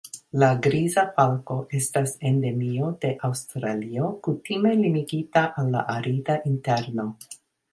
[0.43, 7.11] La Griza falko estas endemio de Aŭstralio, kutime limigita al la arida interno.